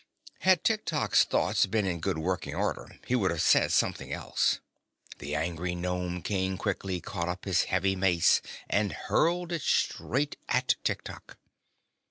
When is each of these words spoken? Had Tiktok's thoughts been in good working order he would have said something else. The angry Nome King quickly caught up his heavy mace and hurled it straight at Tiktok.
Had 0.39 0.63
Tiktok's 0.63 1.23
thoughts 1.25 1.67
been 1.67 1.85
in 1.85 1.99
good 1.99 2.17
working 2.17 2.55
order 2.55 2.97
he 3.05 3.15
would 3.15 3.29
have 3.29 3.43
said 3.43 3.71
something 3.71 4.11
else. 4.11 4.59
The 5.19 5.35
angry 5.35 5.75
Nome 5.75 6.23
King 6.23 6.57
quickly 6.57 6.99
caught 6.99 7.29
up 7.29 7.45
his 7.45 7.65
heavy 7.65 7.95
mace 7.95 8.41
and 8.67 8.93
hurled 8.93 9.51
it 9.51 9.61
straight 9.61 10.37
at 10.49 10.73
Tiktok. 10.83 11.37